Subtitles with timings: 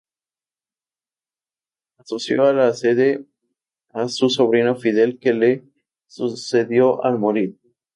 [1.99, 3.27] Asoció a la Sede
[3.91, 5.69] a su sobrino Fidel, que le
[6.07, 7.59] sucedió al morir.